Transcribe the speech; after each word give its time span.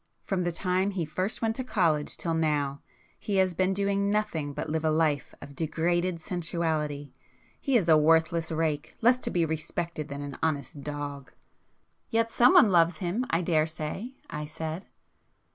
From 0.23 0.41
the 0.41 0.51
time 0.51 0.89
he 0.89 1.05
first 1.05 1.43
went 1.43 1.55
to 1.57 1.63
college 1.63 2.17
till 2.17 2.33
now, 2.33 2.81
he 3.19 3.35
has 3.35 3.53
been 3.53 3.71
doing 3.71 4.09
nothing 4.09 4.51
but 4.51 4.67
live 4.67 4.83
a 4.83 4.89
life 4.89 5.35
of 5.41 5.55
degraded 5.55 6.19
sensuality,—he 6.19 7.77
is 7.77 7.87
a 7.87 7.95
worthless 7.95 8.51
rake, 8.51 8.97
less 9.01 9.19
to 9.19 9.29
be 9.29 9.45
respected 9.45 10.07
than 10.07 10.23
an 10.23 10.39
honest 10.41 10.81
dog!" 10.81 11.31
"Yet 12.09 12.31
some 12.31 12.55
one 12.55 12.71
loves 12.71 12.97
him 12.97 13.27
I 13.29 13.43
daresay!" 13.43 14.13
I 14.27 14.45
said. 14.45 14.87